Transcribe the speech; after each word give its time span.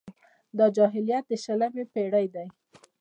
دا 0.57 0.65
جاهلیت 0.75 1.23
د 1.29 1.31
شلمې 1.43 1.83
پېړۍ 1.93 2.25
دی. 2.35 2.47